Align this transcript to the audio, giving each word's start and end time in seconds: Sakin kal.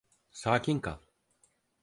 Sakin 0.31 0.79
kal. 0.79 0.99